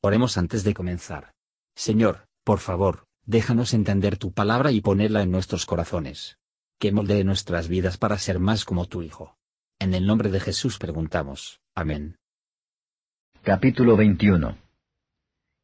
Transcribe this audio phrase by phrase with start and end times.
[0.00, 1.32] Oremos antes de comenzar.
[1.74, 6.38] Señor, por favor, déjanos entender tu palabra y ponerla en nuestros corazones.
[6.78, 9.36] Que moldee nuestras vidas para ser más como tu Hijo.
[9.80, 11.60] En el nombre de Jesús preguntamos.
[11.74, 12.16] Amén.
[13.42, 14.56] Capítulo 21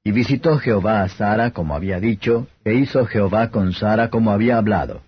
[0.02, 4.58] Y visitó Jehová a Sara como había dicho, e hizo Jehová con Sara como había
[4.58, 5.02] hablado.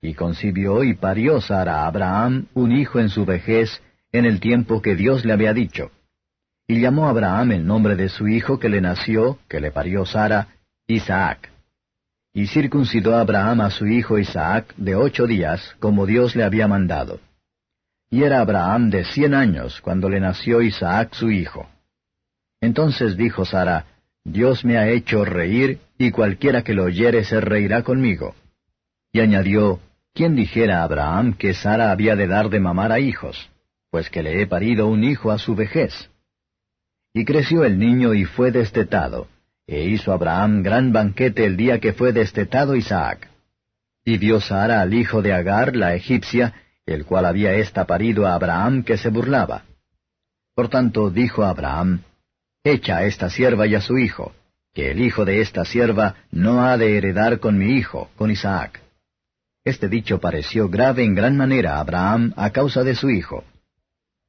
[0.00, 3.70] Y concibió y parió Sara a Abraham un hijo en su vejez,
[4.10, 5.92] en el tiempo que Dios le había dicho.
[6.66, 10.48] Y llamó Abraham el nombre de su hijo que le nació, que le parió Sara,
[10.86, 11.50] Isaac.
[12.32, 17.20] Y circuncidó Abraham a su hijo Isaac de ocho días, como Dios le había mandado.
[18.10, 21.68] Y era Abraham de cien años cuando le nació Isaac su hijo.
[22.60, 23.86] Entonces dijo Sara,
[24.24, 28.34] Dios me ha hecho reír, y cualquiera que lo oyere se reirá conmigo.
[29.12, 29.80] Y añadió,
[30.14, 33.50] ¿quién dijera a Abraham que Sara había de dar de mamar a hijos?
[33.90, 36.10] Pues que le he parido un hijo a su vejez.
[37.14, 39.28] Y creció el niño y fue destetado,
[39.68, 43.30] e hizo Abraham gran banquete el día que fue destetado Isaac.
[44.04, 46.52] Y vio Sara al hijo de Agar, la egipcia,
[46.84, 49.62] el cual había ésta parido a Abraham que se burlaba.
[50.56, 52.00] Por tanto dijo Abraham,
[52.64, 54.32] Echa a esta sierva y a su hijo,
[54.72, 58.80] que el hijo de esta sierva no ha de heredar con mi hijo, con Isaac.
[59.64, 63.44] Este dicho pareció grave en gran manera a Abraham a causa de su hijo.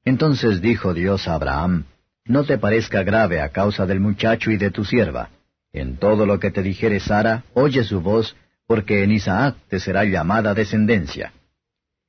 [0.03, 1.85] Entonces dijo Dios a Abraham,
[2.25, 5.29] no te parezca grave a causa del muchacho y de tu sierva.
[5.71, 8.35] En todo lo que te dijere Sara, oye su voz,
[8.67, 11.33] porque en Isaac te será llamada descendencia.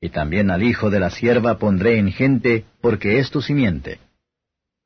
[0.00, 3.98] Y también al hijo de la sierva pondré en gente, porque es tu simiente.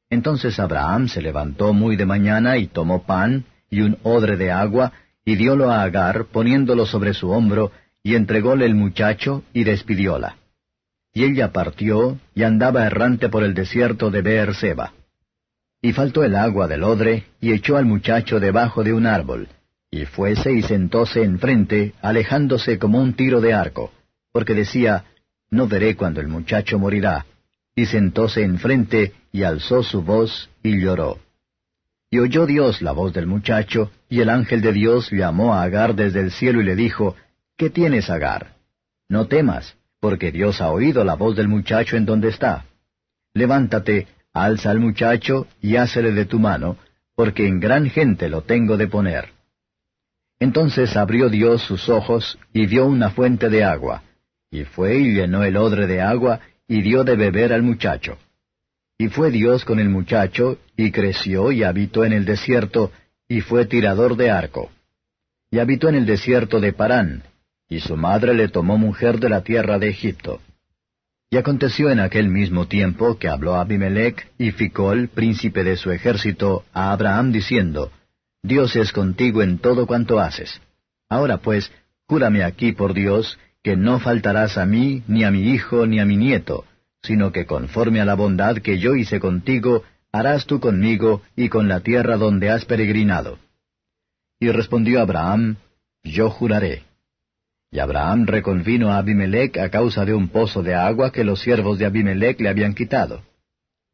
[0.08, 4.92] Entonces Abraham se levantó muy de mañana y tomó pan y un odre de agua,
[5.24, 7.70] y diólo a Agar, poniéndolo sobre su hombro,
[8.02, 10.36] y entrególe el muchacho, y despidióla.
[11.12, 14.92] Y ella partió, y andaba errante por el desierto de Beerseba.
[15.82, 19.48] Y faltó el agua del odre, y echó al muchacho debajo de un árbol,
[19.90, 23.92] y fuese y sentóse enfrente, alejándose como un tiro de arco,
[24.32, 25.04] porque decía,
[25.50, 27.26] No veré cuando el muchacho morirá.
[27.74, 31.18] Y sentóse enfrente, y alzó su voz, y lloró.
[32.10, 35.94] Y oyó Dios la voz del muchacho, y el ángel de Dios llamó a Agar
[35.94, 37.16] desde el cielo y le dijo,
[37.56, 38.56] ¿Qué tienes, Agar?
[39.08, 42.64] No temas, porque Dios ha oído la voz del muchacho en donde está.
[43.32, 46.76] Levántate, alza al muchacho y hácele de tu mano,
[47.14, 49.30] porque en gran gente lo tengo de poner.
[50.38, 54.02] Entonces abrió Dios sus ojos y vio una fuente de agua,
[54.50, 58.18] y fue y llenó el odre de agua y dio de beber al muchacho.
[58.96, 62.92] Y fue Dios con el muchacho, y creció y habitó en el desierto,
[63.28, 64.70] y fue tirador de arco.
[65.50, 67.22] Y habitó en el desierto de Parán,
[67.68, 70.40] y su madre le tomó mujer de la tierra de Egipto.
[71.30, 76.64] Y aconteció en aquel mismo tiempo que habló Abimelech y Ficol, príncipe de su ejército,
[76.72, 77.92] a Abraham diciendo,
[78.42, 80.60] Dios es contigo en todo cuanto haces.
[81.08, 81.70] Ahora pues,
[82.08, 86.04] júrame aquí por Dios, que no faltarás a mí, ni a mi hijo, ni a
[86.04, 86.64] mi nieto,
[87.02, 91.68] sino que conforme a la bondad que yo hice contigo, harás tú conmigo y con
[91.68, 93.38] la tierra donde has peregrinado.
[94.40, 95.56] Y respondió Abraham,
[96.02, 96.89] Yo juraré.
[97.72, 101.78] Y Abraham reconvino a Abimelech a causa de un pozo de agua que los siervos
[101.78, 103.22] de Abimelech le habían quitado.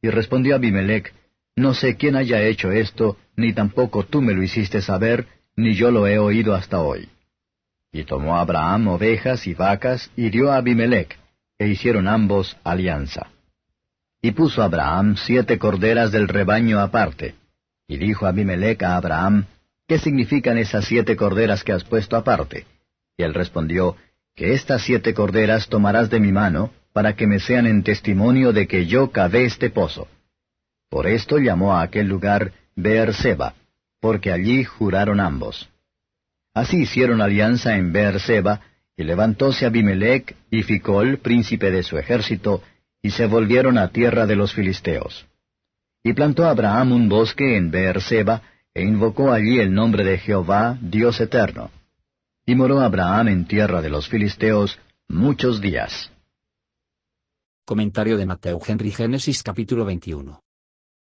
[0.00, 1.12] Y respondió Abimelech,
[1.56, 5.26] No sé quién haya hecho esto, ni tampoco tú me lo hiciste saber,
[5.56, 7.09] ni yo lo he oído hasta hoy.
[7.92, 11.19] Y tomó Abraham ovejas y vacas, y dio a Abimelech,
[11.59, 13.28] e hicieron ambos alianza.
[14.22, 17.34] Y puso Abraham siete corderas del rebaño aparte.
[17.86, 19.47] Y dijo Abimelech a Abraham,
[19.86, 22.66] ¿qué significan esas siete corderas que has puesto aparte?
[23.16, 23.97] Y él respondió,
[24.34, 28.66] Que estas siete corderas tomarás de mi mano, para que me sean en testimonio de
[28.66, 30.09] que yo cavé este pozo.
[30.88, 33.54] Por esto llamó a aquel lugar Beerseba,
[34.00, 35.69] porque allí juraron ambos.
[36.54, 38.60] Así hicieron alianza en Beerseba,
[38.97, 42.62] y levantóse Abimelech y Ficol, príncipe de su ejército,
[43.03, 45.27] y se volvieron a tierra de los filisteos.
[46.03, 48.42] Y plantó Abraham un bosque en Beerseba,
[48.72, 51.71] e invocó allí el nombre de Jehová, Dios eterno.
[52.48, 54.78] Y moró Abraham en tierra de los filisteos
[55.09, 56.13] muchos días.
[57.65, 60.45] Comentario de Mateo Henry Génesis capítulo 21.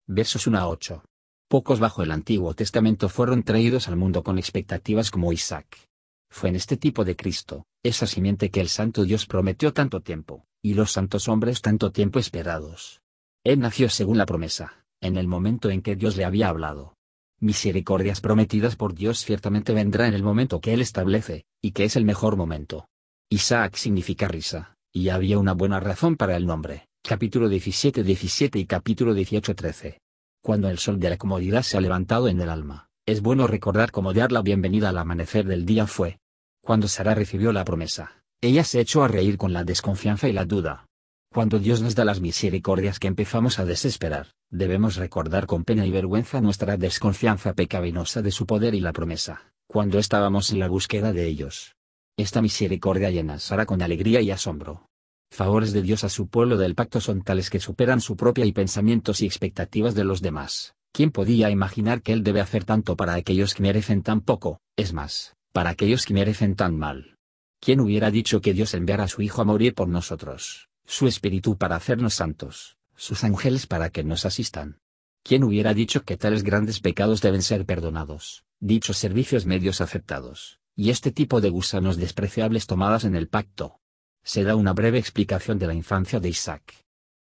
[0.06, 1.02] Versos 1 a 8.
[1.48, 5.88] Pocos bajo el Antiguo Testamento fueron traídos al mundo con expectativas como Isaac.
[6.30, 10.46] Fue en este tipo de Cristo, esa simiente que el Santo Dios prometió tanto tiempo,
[10.62, 13.02] y los santos hombres tanto tiempo esperados.
[13.42, 16.94] Él nació según la promesa, en el momento en que Dios le había hablado
[17.42, 21.96] misericordias prometidas por Dios ciertamente vendrá en el momento que Él establece, y que es
[21.96, 22.88] el mejor momento.
[23.28, 26.86] Isaac significa risa, y había una buena razón para el nombre.
[27.02, 29.98] Capítulo 17-17 y capítulo 18-13.
[30.40, 33.90] Cuando el sol de la comodidad se ha levantado en el alma, es bueno recordar
[33.90, 36.20] cómo dar la bienvenida al amanecer del día fue.
[36.62, 40.44] Cuando Sara recibió la promesa, ella se echó a reír con la desconfianza y la
[40.44, 40.86] duda.
[41.32, 45.90] Cuando Dios nos da las misericordias que empezamos a desesperar, debemos recordar con pena y
[45.90, 51.14] vergüenza nuestra desconfianza pecaminosa de su poder y la promesa, cuando estábamos en la búsqueda
[51.14, 51.74] de ellos.
[52.18, 54.90] Esta misericordia llena a Sara con alegría y asombro.
[55.30, 58.52] Favores de Dios a su pueblo del pacto son tales que superan su propia y
[58.52, 60.74] pensamientos y expectativas de los demás.
[60.92, 64.92] ¿Quién podía imaginar que Él debe hacer tanto para aquellos que merecen tan poco, es
[64.92, 67.16] más, para aquellos que merecen tan mal?
[67.58, 71.56] ¿Quién hubiera dicho que Dios enviara a su Hijo a morir por nosotros, su Espíritu
[71.56, 74.80] para hacernos santos, sus ángeles para que nos asistan?
[75.22, 80.90] ¿Quién hubiera dicho que tales grandes pecados deben ser perdonados, dichos servicios medios aceptados, y
[80.90, 83.80] este tipo de gusanos despreciables tomadas en el pacto?
[84.24, 86.74] Se da una breve explicación de la infancia de Isaac.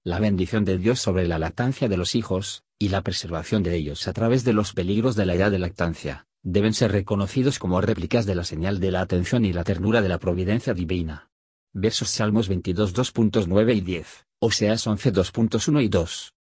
[0.03, 4.07] La bendición de Dios sobre la lactancia de los hijos, y la preservación de ellos
[4.07, 8.25] a través de los peligros de la edad de lactancia, deben ser reconocidos como réplicas
[8.25, 11.30] de la señal de la atención y la ternura de la providencia divina.
[11.73, 16.33] Versos Salmos 22 2.9 y 10, Oseas 11 2.1 y 2.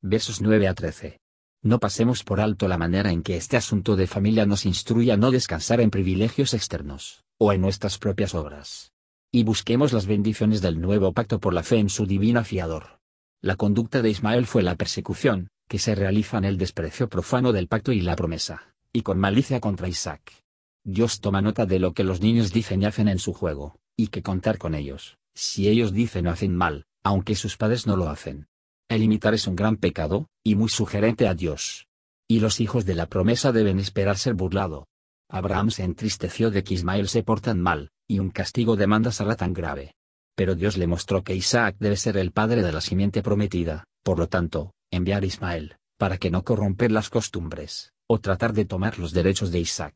[0.00, 1.18] Versos 9 a 13.
[1.62, 5.18] No pasemos por alto la manera en que este asunto de familia nos instruye a
[5.18, 8.92] no descansar en privilegios externos, o en nuestras propias obras.
[9.30, 12.98] Y busquemos las bendiciones del nuevo pacto por la fe en su divina fiador.
[13.42, 17.92] La conducta de Ismael fue la persecución, que se realizan el desprecio profano del pacto
[17.92, 20.41] y la promesa, y con malicia contra Isaac.
[20.84, 24.08] Dios toma nota de lo que los niños dicen y hacen en su juego, y
[24.08, 28.08] que contar con ellos, si ellos dicen o hacen mal, aunque sus padres no lo
[28.08, 28.48] hacen.
[28.88, 31.86] El imitar es un gran pecado, y muy sugerente a Dios.
[32.28, 34.88] Y los hijos de la promesa deben esperar ser burlado.
[35.30, 39.52] Abraham se entristeció de que Ismael se portan mal, y un castigo demanda será tan
[39.52, 39.94] grave.
[40.34, 44.18] Pero Dios le mostró que Isaac debe ser el padre de la simiente prometida, por
[44.18, 49.12] lo tanto, enviar Ismael, para que no corromper las costumbres, o tratar de tomar los
[49.12, 49.94] derechos de Isaac.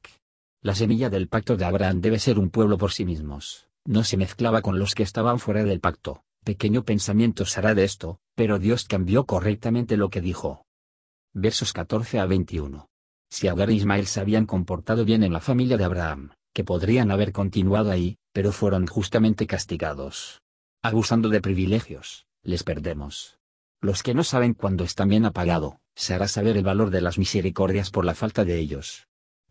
[0.63, 4.17] La semilla del pacto de Abraham debe ser un pueblo por sí mismos, no se
[4.17, 8.85] mezclaba con los que estaban fuera del pacto, pequeño pensamiento será de esto, pero Dios
[8.85, 10.65] cambió correctamente lo que dijo.
[11.33, 12.89] Versos 14 a 21.
[13.31, 17.11] Si Agar e Ismael se habían comportado bien en la familia de Abraham, que podrían
[17.11, 20.43] haber continuado ahí, pero fueron justamente castigados.
[20.83, 23.39] Abusando de privilegios, les perdemos.
[23.81, 27.19] Los que no saben cuándo están bien apagado, se hará saber el valor de las
[27.19, 29.07] misericordias por la falta de ellos.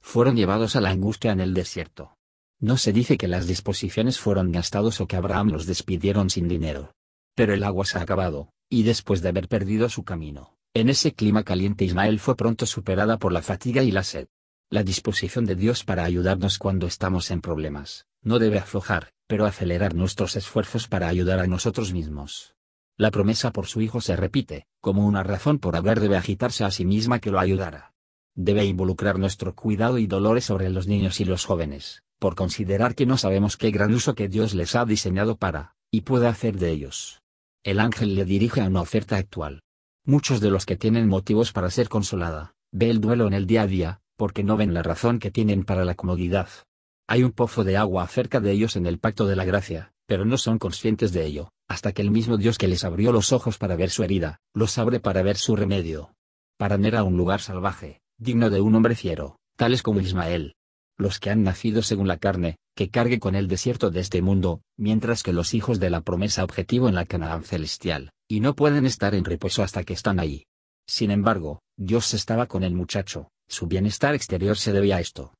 [0.06, 2.16] Fueron llevados a la angustia en el desierto.
[2.60, 6.94] No se dice que las disposiciones fueron gastados o que Abraham los despidieron sin dinero.
[7.36, 11.14] Pero el agua se ha acabado, y después de haber perdido su camino, en ese
[11.14, 14.28] clima caliente Ismael fue pronto superada por la fatiga y la sed.
[14.70, 19.96] La disposición de Dios para ayudarnos cuando estamos en problemas, no debe aflojar, pero acelerar
[19.96, 22.56] nuestros esfuerzos para ayudar a nosotros mismos.
[22.96, 26.72] La promesa por su hijo se repite, como una razón por haber debe agitarse a
[26.72, 27.95] sí misma que lo ayudara.
[28.36, 33.06] Debe involucrar nuestro cuidado y dolores sobre los niños y los jóvenes, por considerar que
[33.06, 36.72] no sabemos qué gran uso que Dios les ha diseñado para, y puede hacer de
[36.72, 37.22] ellos.
[37.64, 39.62] El ángel le dirige a una oferta actual.
[40.06, 43.64] Muchos de los que tienen motivos para ser consolada, ve el duelo en el día
[43.64, 46.50] a día, porque no ven la razón que tienen para la comodidad.
[47.08, 50.26] Hay un pozo de agua cerca de ellos en el pacto de la gracia, pero
[50.26, 53.58] no son conscientes de ello hasta que el mismo Dios que les abrió los ojos
[53.58, 56.14] para ver su herida, los abre para ver su remedio.
[56.58, 60.56] Para a un lugar salvaje, digno de un hombre fiero, tales como Ismael.
[60.98, 64.62] Los que han nacido según la carne, que cargue con el desierto de este mundo,
[64.78, 68.86] mientras que los hijos de la promesa objetivo en la Canaán celestial, y no pueden
[68.86, 70.46] estar en reposo hasta que están ahí.
[70.88, 75.34] Sin embargo, Dios estaba con el muchacho, su bienestar exterior se debía a esto.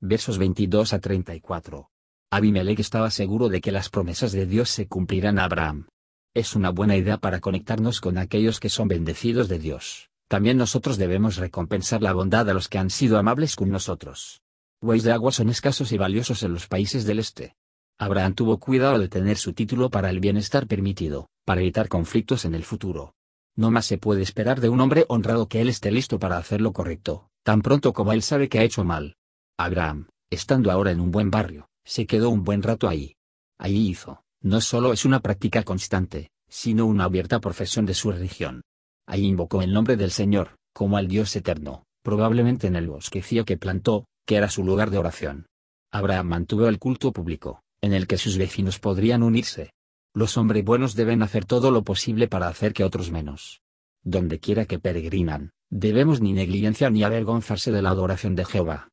[0.00, 1.88] Versos 22 a 34.
[2.32, 5.86] Abimelech estaba seguro de que las promesas de Dios se cumplirán a Abraham.
[6.34, 10.09] Es una buena idea para conectarnos con aquellos que son bendecidos de Dios.
[10.30, 14.42] También nosotros debemos recompensar la bondad a los que han sido amables con nosotros.
[14.80, 17.56] Bueyes de agua son escasos y valiosos en los países del este.
[17.98, 22.54] Abraham tuvo cuidado de tener su título para el bienestar permitido, para evitar conflictos en
[22.54, 23.16] el futuro.
[23.56, 26.60] No más se puede esperar de un hombre honrado que él esté listo para hacer
[26.60, 29.16] lo correcto, tan pronto como él sabe que ha hecho mal.
[29.58, 33.16] Abraham, estando ahora en un buen barrio, se quedó un buen rato ahí.
[33.58, 38.62] Allí hizo, no solo es una práctica constante, sino una abierta profesión de su religión.
[39.06, 43.56] Ahí invocó el nombre del Señor, como al Dios eterno, probablemente en el bosquecillo que
[43.56, 45.46] plantó, que era su lugar de oración.
[45.92, 49.72] Abraham mantuvo el culto público, en el que sus vecinos podrían unirse.
[50.14, 53.62] Los hombres buenos deben hacer todo lo posible para hacer que otros menos.
[54.02, 58.88] Donde quiera que peregrinan, debemos ni negligenciar ni avergonzarse de la adoración de Jehová.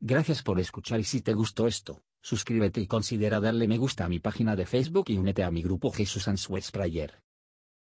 [0.00, 4.08] Gracias por escuchar y si te gustó esto, suscríbete y considera darle me gusta a
[4.08, 7.25] mi página de Facebook y únete a mi grupo Jesús Answers Prayer.